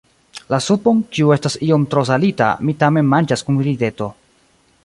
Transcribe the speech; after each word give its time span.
La 0.53 0.59
supon, 0.67 1.01
kiu 1.17 1.29
estas 1.35 1.59
iom 1.69 1.85
tro 1.93 2.05
salita, 2.11 2.49
mi 2.69 2.77
tamen 2.85 3.13
manĝas 3.15 3.49
kun 3.51 3.65
rideto. 3.69 4.13